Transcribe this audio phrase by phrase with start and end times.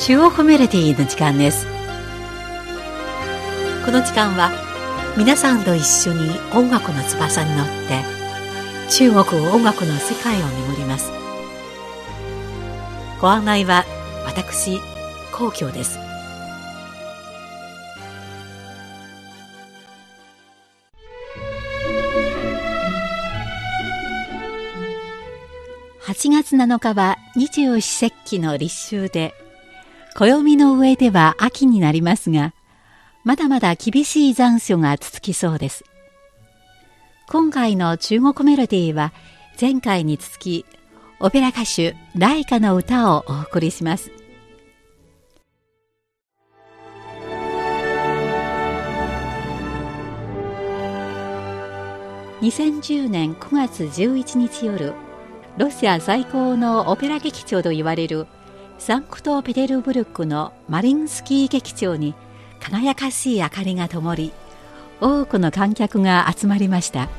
[0.00, 1.66] 中央メロディーの時間です
[3.84, 4.50] この時間は
[5.18, 8.02] 皆さんと一緒に音楽の翼に乗って
[8.90, 11.12] 中国音楽の世界を巡ります
[13.20, 13.84] ご案内は
[14.24, 14.80] 私
[15.32, 15.98] 皇居です
[26.06, 29.34] 8月7日は二十四節気の立秋で
[30.14, 32.52] 暦の上では秋になりますが
[33.24, 35.84] まだまだ厳しい残暑が続きそうです。
[37.28, 39.12] 今回の中国メロディーは
[39.60, 40.64] 前回に続き
[41.20, 44.10] オペラ歌手ライカの歌をお送りします。
[52.40, 54.94] 2010年9月11日夜
[55.58, 58.26] ロシア最高のオペラ劇場と言われる
[58.80, 62.14] サンクトペテルブルクのマリンスキー劇場に
[62.60, 64.32] 輝かしい明かりが灯り
[65.02, 67.10] 多くの観客が集まりました。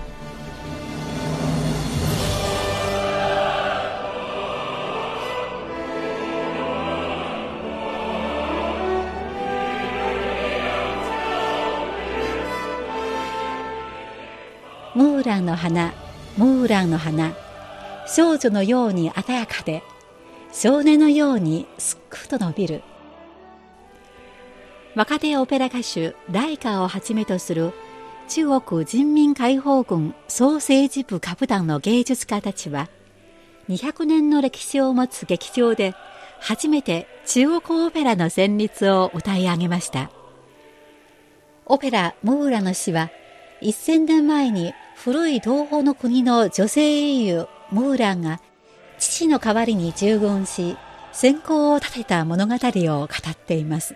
[14.95, 15.93] ムーランの花
[16.37, 17.33] ムーランの花
[18.07, 19.83] 少女のように鮮やかで
[20.51, 22.83] 少年のようにすっくと伸びる。
[24.95, 27.71] 若手オペラ歌手ライカをはじめとする
[28.27, 32.89] 中国人民解放軍総政治部下部団の芸術家たちは
[33.69, 35.95] 200年の歴史を持つ劇場で
[36.41, 40.11] 初めて中国オペラの旋律を歌い上げました。
[41.65, 43.11] オペラ「ムーラの詩」は
[43.61, 48.41] 1000年前に古い東方の国の女性英雄ムーランが
[49.11, 50.77] 父の代わりに従軍し
[51.11, 53.95] 先行を立てた物語を語っています。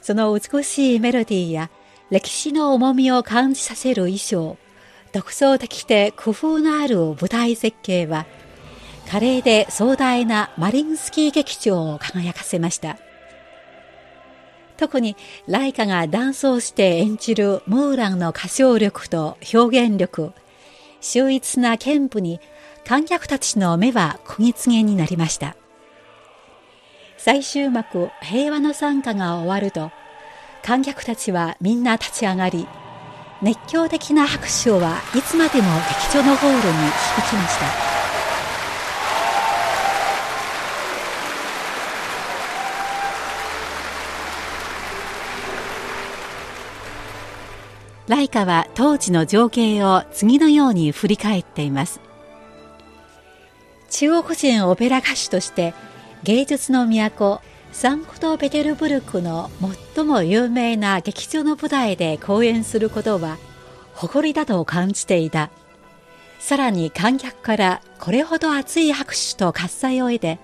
[0.00, 1.70] その美しいメロディーや
[2.08, 4.56] 歴史の重みを感じさせる衣装
[5.12, 8.26] 独創的で工夫のある舞台設計は
[9.10, 12.96] 華麗で壮大なマリンスキー劇場を輝かせました。
[14.76, 15.16] 特に
[15.48, 20.32] ライカがダンスをして演じるムーランの歌唱力と表現力
[21.00, 22.40] 秀逸な剣舞に
[22.88, 25.56] 観客たちの目は釘付けになりました。
[27.18, 29.90] 最終幕平和の参加が終わると
[30.64, 32.66] 観客たちはみんな立ち上がり
[33.42, 35.68] 熱狂的な拍手はいつまでも
[36.08, 37.66] 劇場のホールに響きました。
[48.08, 52.07] ライカは当時の情景を次のように振り返っています。
[53.90, 55.74] 中国人オペラ歌手として
[56.22, 57.40] 芸術の都
[57.72, 59.50] サンクトペテルブルクの
[59.94, 63.38] 最も有名な劇場の舞台で公演することは
[63.94, 65.50] 誇りだと感じていた
[66.38, 70.38] さらに観客からこれほど熱い拍手と喝采を得て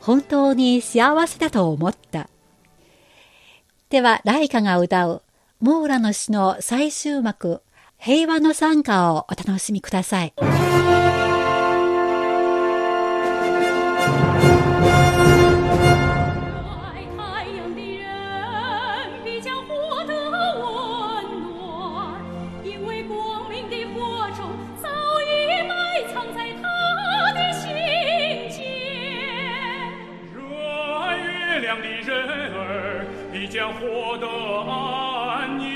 [0.00, 2.28] 本当に幸せだと思った
[3.90, 5.22] ではライカが歌う
[5.62, 7.62] モーラの詩の最終幕、
[7.96, 10.34] 平和の参加をお楽しみください。
[24.82, 24.88] 早
[25.22, 27.74] 已埋藏在他的心
[28.48, 28.64] 间。
[30.34, 30.40] 热
[30.98, 33.06] 爱月亮的人儿
[33.48, 35.66] 将获得安宁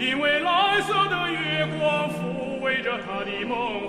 [0.00, 3.87] 因为蓝色的月光抚慰着他的梦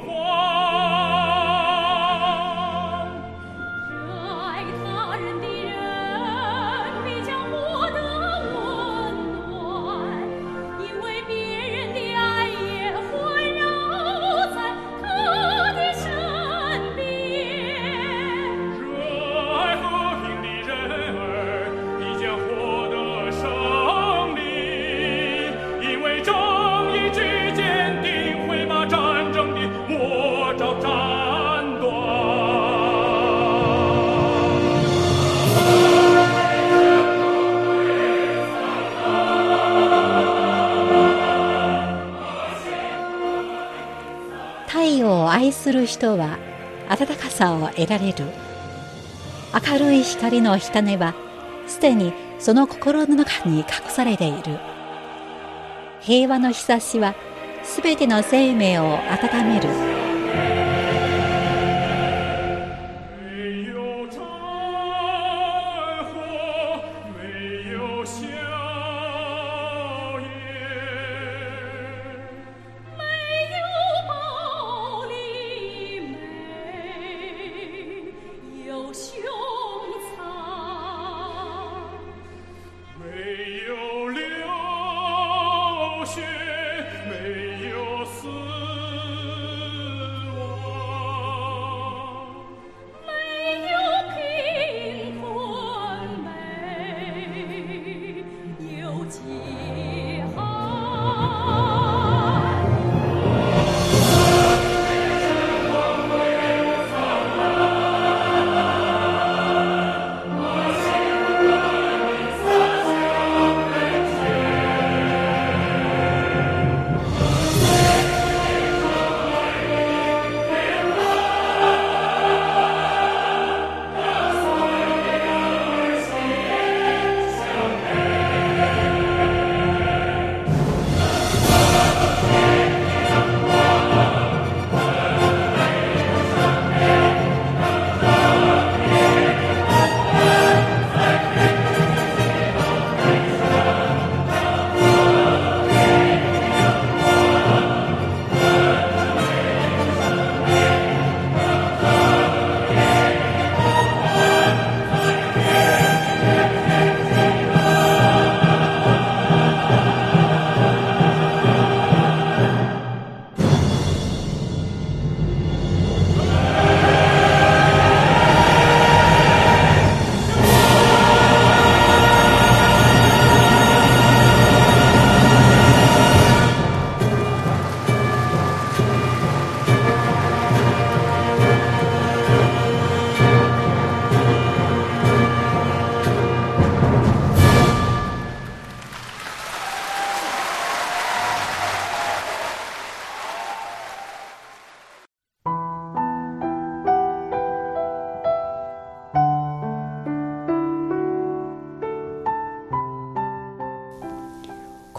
[45.69, 46.39] する人は
[46.89, 48.25] 温かさを得られる。
[49.71, 51.13] 明るい光の火種は
[51.68, 54.57] すでにその心の中に隠されている。
[56.00, 57.13] 平和の日差しは
[57.62, 59.99] すべての生命を温める。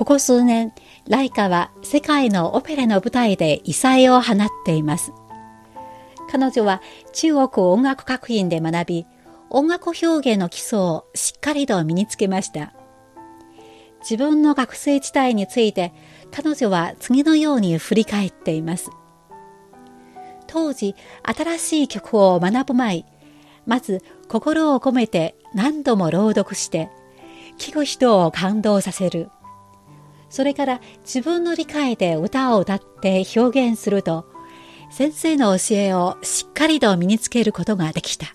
[0.00, 0.72] ここ数年、
[1.08, 5.12] ライカは世界のオペラの舞台で異彩を放っています。
[6.32, 6.80] 彼女は
[7.12, 9.06] 中国音楽学院で学び、
[9.50, 12.72] 音楽表現の基礎をしっかりと身につけました。
[14.00, 15.92] 自分の学生時代について
[16.30, 18.88] 彼女は次のように振り返っています。
[20.46, 20.94] 当時、
[21.24, 23.04] 新しい曲を学ぶ前、
[23.66, 26.88] まず心を込めて何度も朗読して、
[27.58, 29.28] 聞く人を感動させる。
[30.30, 34.26] それから自分の理解で歌を歌って表現すると、
[34.90, 38.26] 先生の教えをしっかりと身につけることができた。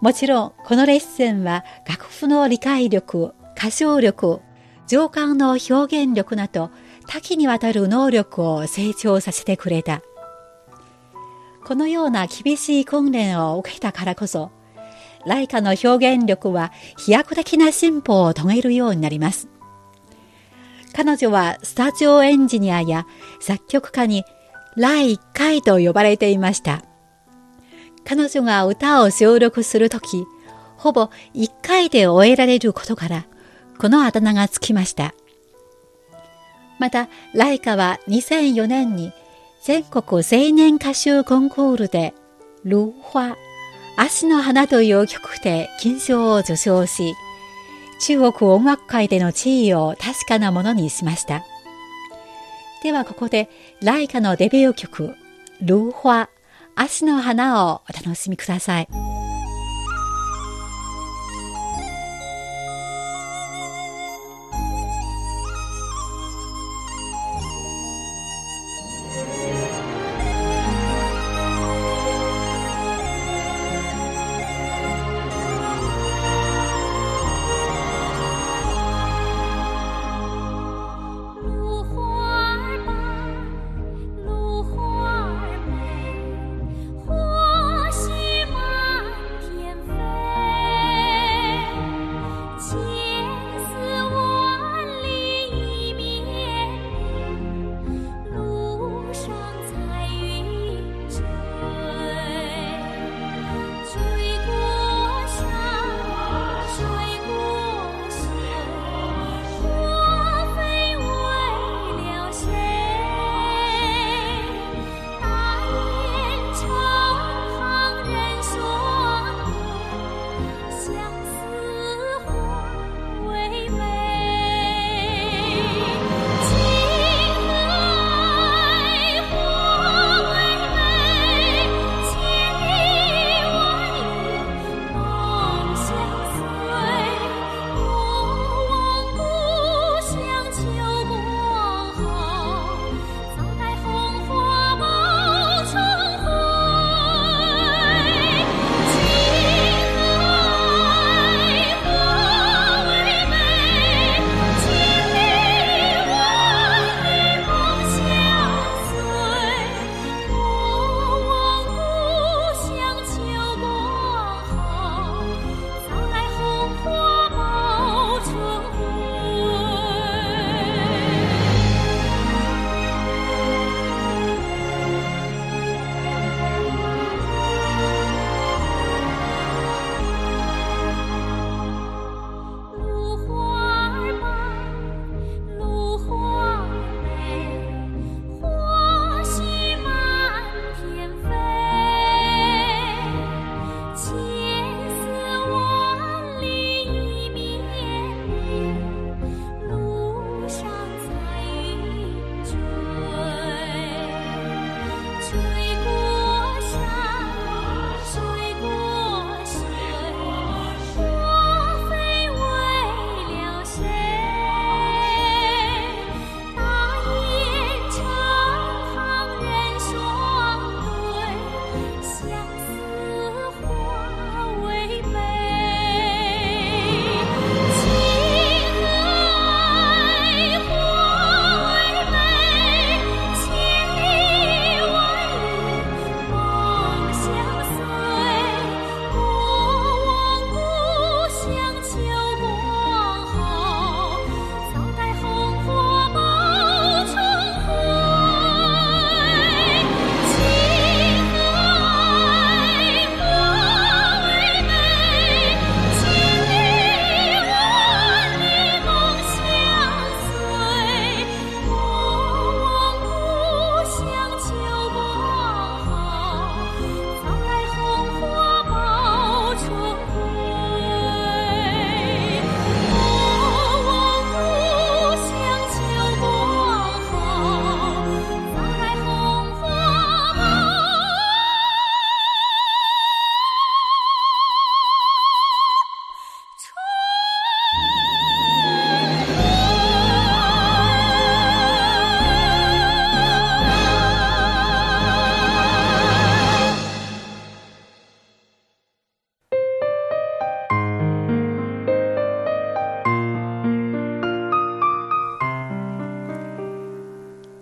[0.00, 4.40] もちろん、このレッスンは楽譜の理解力、歌唱力、
[4.86, 6.70] 情感の表現力など
[7.06, 10.02] 多岐にわたる能力を成長させてくれた。
[11.64, 14.50] このような厳しい訓練を受けたからこそ、
[15.26, 19.48] ライカの表現力は飛躍的な進歩を遂げるようになります。
[20.92, 23.06] 彼女はスタジオエンジニアや
[23.40, 24.24] 作曲家に
[24.76, 26.82] ライカイと呼ばれていました。
[28.04, 30.24] 彼女が歌を収録するとき、
[30.76, 33.26] ほぼ1回で終えられることから、
[33.78, 35.14] このあだ名がつきました。
[36.78, 39.12] また、ライカは2004年に
[39.62, 42.14] 全国青年歌手コンクールで、
[42.64, 43.36] ルー花、
[43.96, 47.14] 足の花という曲で金賞を受賞し、
[48.00, 51.44] 中国音楽界での地位を確かなものにしました。
[52.82, 53.50] ではここで、
[53.82, 55.14] ライカのデビュー曲、
[55.60, 56.28] ルーファ、
[56.74, 59.19] 足の花をお楽しみください。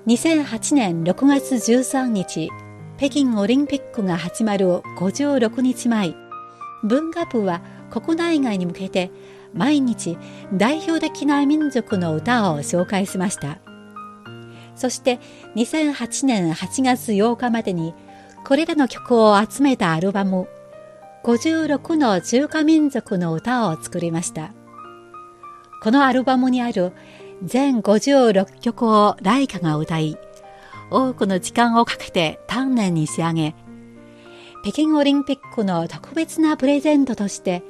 [0.09, 2.49] 2008年6月13日、
[2.97, 6.15] 北京オリンピックが始まる56日前、
[6.83, 7.61] 文化部は
[7.91, 9.11] 国内外に向けて
[9.53, 10.17] 毎日
[10.55, 13.59] 代表的な民族の歌を紹介しました。
[14.77, 15.21] そして
[15.57, 17.93] 2008年8月8日までに
[18.47, 20.49] これらの曲を集めたアルバム
[21.23, 24.55] 56の中華民族の歌を作りました。
[25.83, 26.95] このアルバムにある
[27.45, 30.16] 全56曲をライカが歌い、
[30.90, 33.54] 多くの時間をかけて丹念に仕上げ、
[34.62, 37.62] 北京オリンピックの特別なプレゼントとして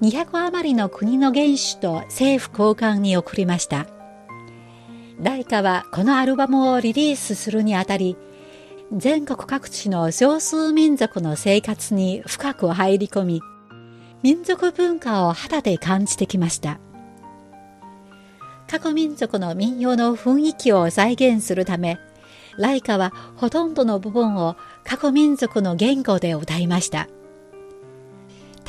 [0.00, 3.86] 200余りの国の元首と政府高官に送りました。
[5.20, 8.16] ライカはこのアルバムをリリースするにあたり、
[8.96, 13.42] 全国各地の少数民族の生活に深く入り込み、
[14.22, 16.78] 民族文化を肌で感じてきました。
[18.70, 21.98] 各民族の民謡の雰囲気を再現するため、
[22.58, 27.08] ライカはほとんどの部分を各民族の言語で歌いました。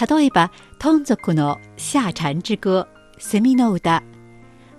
[0.09, 2.87] 例えば、トン族の夏蝉之歌、
[3.17, 4.01] セミの歌、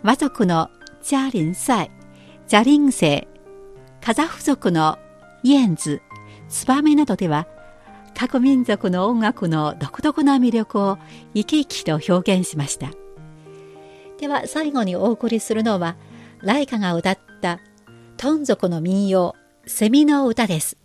[0.02, 0.70] 和族の
[1.02, 1.90] ジャリンサイ、
[2.46, 4.98] ジャリンセイ、カザフ族の
[5.44, 6.00] 燕子、
[6.48, 7.46] ツバメなどでは、
[8.16, 10.98] 各民族の音楽の独特な魅力を
[11.34, 12.90] 生き生きと表現しました。
[14.20, 15.96] では最後にお送りするのは、
[16.42, 17.58] ライカが歌った
[18.18, 19.34] トン族の民謡、
[19.66, 20.76] セミの歌です。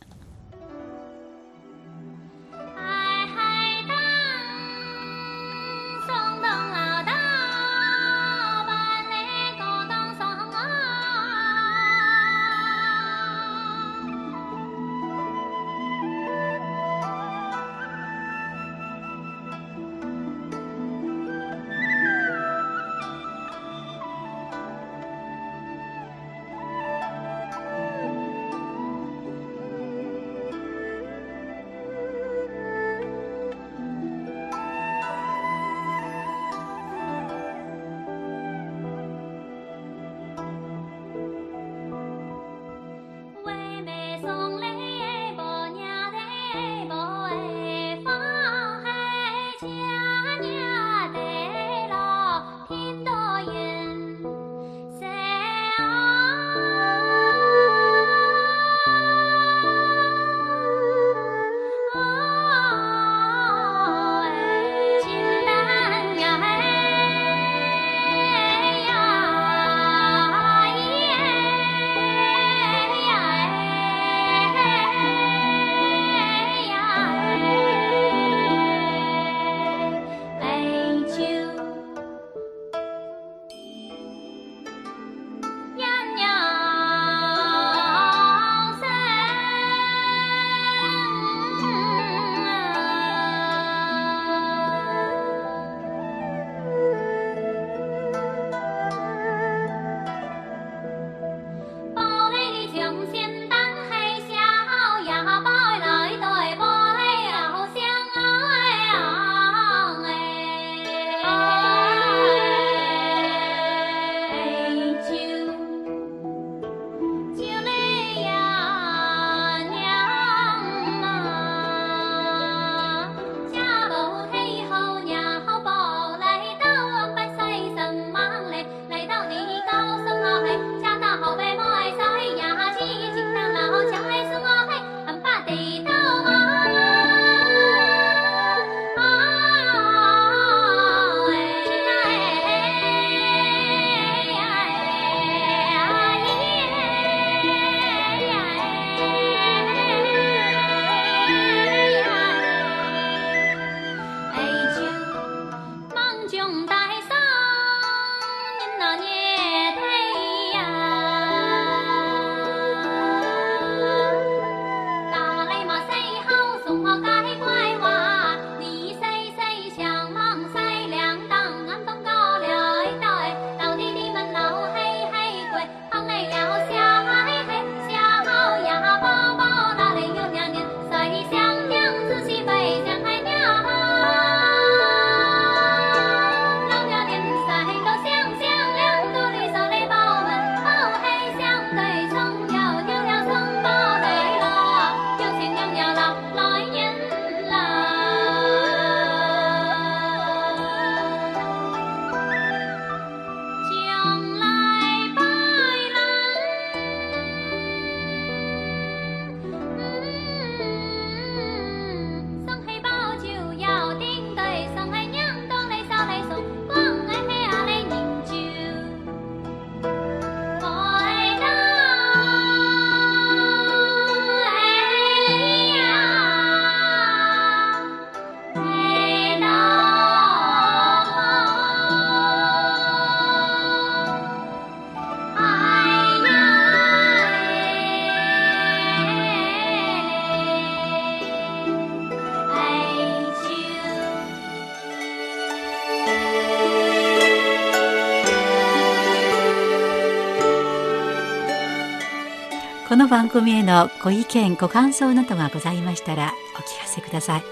[253.06, 257.44] の番組へのご意見ご感想などがございましたらお聞かせください。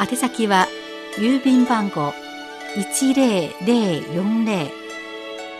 [0.00, 0.66] 宛先は
[1.18, 2.14] 郵便番号
[2.74, 4.70] 10040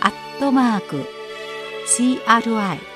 [0.00, 1.04] アットマーク
[1.86, 2.95] CRI